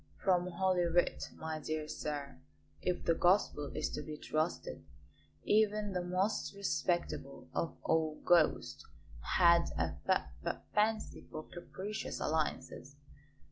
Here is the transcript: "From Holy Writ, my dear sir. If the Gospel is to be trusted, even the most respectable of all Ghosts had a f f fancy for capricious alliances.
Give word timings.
"From 0.23 0.47
Holy 0.47 0.85
Writ, 0.85 1.29
my 1.35 1.59
dear 1.59 1.87
sir. 1.87 2.41
If 2.81 3.05
the 3.05 3.13
Gospel 3.13 3.71
is 3.75 3.87
to 3.91 4.01
be 4.01 4.17
trusted, 4.17 4.83
even 5.43 5.93
the 5.93 6.01
most 6.03 6.55
respectable 6.55 7.49
of 7.53 7.77
all 7.83 8.19
Ghosts 8.25 8.83
had 9.37 9.65
a 9.77 9.95
f 10.09 10.31
f 10.43 10.57
fancy 10.73 11.27
for 11.29 11.43
capricious 11.47 12.19
alliances. 12.19 12.95